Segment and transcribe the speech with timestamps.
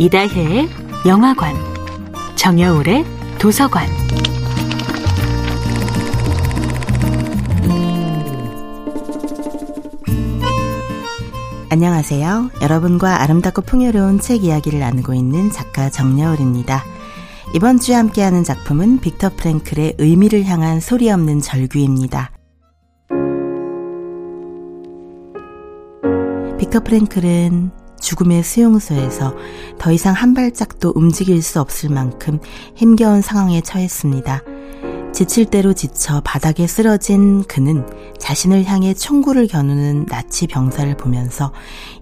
[0.00, 0.66] 이다혜의
[1.06, 1.54] 영화관,
[2.34, 3.04] 정여울의
[3.38, 3.86] 도서관.
[11.68, 12.50] 안녕하세요.
[12.62, 16.82] 여러분과 아름답고 풍요로운 책 이야기를 나누고 있는 작가 정여울입니다.
[17.54, 22.30] 이번 주에 함께하는 작품은 빅터 프랭클의 의미를 향한 소리 없는 절규입니다.
[26.58, 27.79] 빅터 프랭클은
[28.10, 29.36] 죽음의 수용소에서
[29.78, 32.40] 더 이상 한 발짝도 움직일 수 없을 만큼
[32.74, 34.42] 힘겨운 상황에 처했습니다.
[35.12, 37.86] 지칠 대로 지쳐 바닥에 쓰러진 그는
[38.18, 41.52] 자신을 향해 총구를 겨누는 나치 병사를 보면서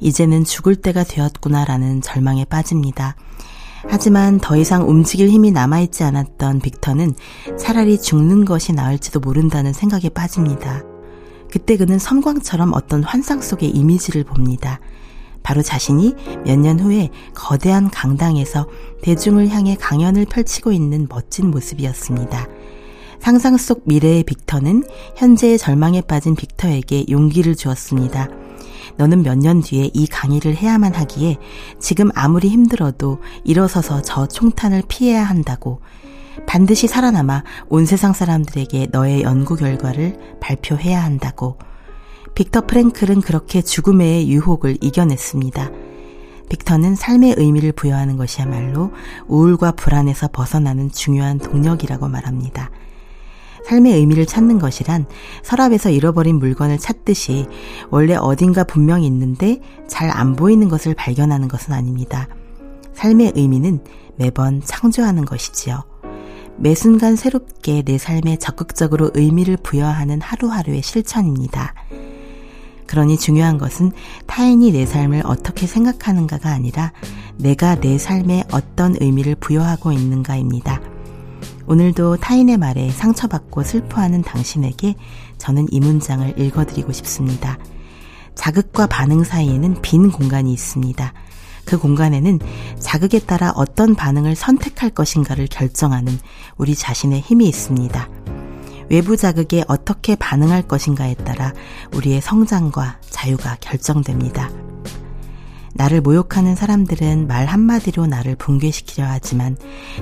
[0.00, 3.14] 이제는 죽을 때가 되었구나라는 절망에 빠집니다.
[3.86, 7.14] 하지만 더 이상 움직일 힘이 남아있지 않았던 빅터는
[7.58, 10.84] 차라리 죽는 것이 나을지도 모른다는 생각에 빠집니다.
[11.50, 14.80] 그때 그는 섬광처럼 어떤 환상 속의 이미지를 봅니다.
[15.48, 16.14] 바로 자신이
[16.44, 18.68] 몇 년 후에 거대한 강당에서
[19.00, 22.46] 대중을 향해 강연을 펼치고 있는 멋진 모습이었습니다.
[23.18, 24.84] 상상 속 미래의 빅터는
[25.16, 28.28] 현재의 절망에 빠진 빅터에게 용기를 주었습니다.
[28.98, 31.38] 너는 몇 년 뒤에 이 강의를 해야만 하기에
[31.80, 35.80] 지금 아무리 힘들어도 일어서서 저 총탄을 피해야 한다고
[36.46, 41.56] 반드시 살아남아 온 세상 사람들에게 너의 연구 결과를 발표해야 한다고
[42.38, 45.72] 빅터 프랭클은 그렇게 죽음의 유혹을 이겨냈습니다.
[46.48, 48.92] 빅터는 삶의 의미를 부여하는 것이야말로
[49.26, 52.70] 우울과 불안에서 벗어나는 중요한 동력이라고 말합니다.
[53.66, 55.06] 삶의 의미를 찾는 것이란
[55.42, 57.46] 서랍에서 잃어버린 물건을 찾듯이
[57.90, 62.28] 원래 어딘가 분명히 있는데 잘 안 보이는 것을 발견하는 것은 아닙니다.
[62.94, 63.80] 삶의 의미는
[64.14, 65.82] 매번 창조하는 것이지요.
[66.56, 71.74] 매 순간 새롭게 내 삶에 적극적으로 의미를 부여하는 하루하루의 실천입니다.
[72.88, 73.92] 그러니 중요한 것은
[74.26, 76.92] 타인이 내 삶을 어떻게 생각하는가가 아니라
[77.36, 80.80] 내가 내 삶에 어떤 의미를 부여하고 있는가입니다.
[81.66, 84.96] 오늘도 타인의 말에 상처받고 슬퍼하는 당신에게
[85.36, 87.58] 저는 이 문장을 읽어드리고 싶습니다.
[88.34, 91.12] 자극과 반응 사이에는 빈 공간이 있습니다.
[91.66, 92.38] 그 공간에는
[92.78, 96.18] 자극에 따라 어떤 반응을 선택할 것인가를 결정하는
[96.56, 98.08] 우리 자신의 힘이 있습니다.
[98.90, 101.52] 외부 자극에 어떻게 반응할 것인가에 따라
[101.94, 104.50] 우리의 성장과 자유가 결정됩니다.
[105.74, 109.56] 나를 모욕하는 사람들은 말 한마디로 나를 붕괴시키려 하지만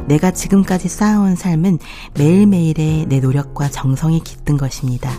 [0.06, 1.78] 내가 지금까지 쌓아온 삶은
[2.14, 5.10] 매일매일의 내 노력과 정성이 깃든 것입니다.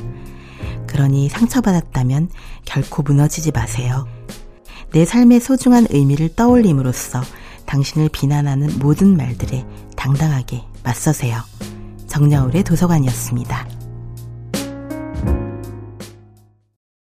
[0.87, 2.29] 그러니 상처받았다면
[2.65, 4.07] 결코 무너지지 마세요.
[4.93, 7.21] 내 삶의 소중한 의미를 떠올림으로써
[7.65, 11.37] 당신을 비난하는 모든 말들에 당당하게 맞서세요.
[12.17, 13.76] 정여울의 도서관이었습니다.